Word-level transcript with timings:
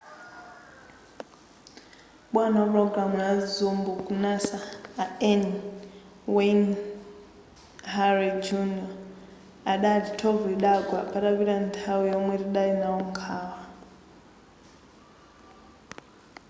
bwana 2.33 2.57
wapulogalamu 2.61 3.17
ya 3.25 3.31
zombo 3.55 3.91
ku 4.05 4.11
nasa 4.23 4.57
a 5.03 5.05
n 5.41 5.43
wayne 6.35 6.71
hale 7.93 8.27
jr 8.45 8.69
adati 9.73 10.09
thovu 10.19 10.43
lidagwa 10.51 10.99
patapita 11.11 11.55
nthawi 11.67 12.05
yomwe 12.13 12.35
tidali 12.41 12.73
nawo 12.81 12.99
nkhawa 13.09 13.59